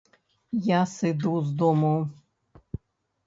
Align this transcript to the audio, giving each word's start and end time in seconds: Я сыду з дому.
Я 0.67 0.79
сыду 0.93 1.33
з 1.49 1.53
дому. 1.59 1.91